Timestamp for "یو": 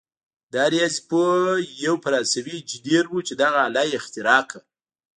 1.85-1.95